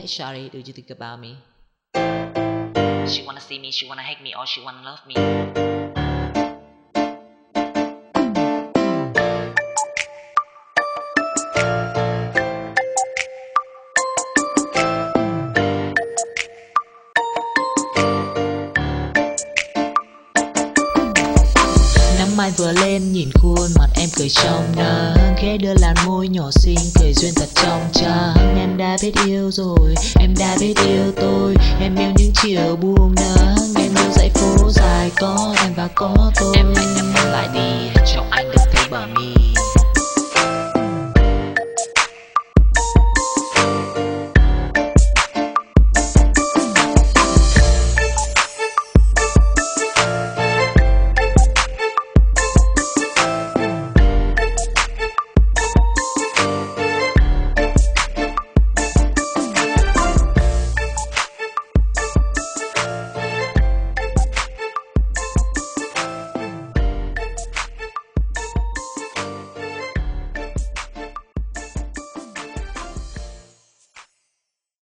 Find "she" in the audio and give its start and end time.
3.06-3.22, 3.70-3.86, 4.46-4.62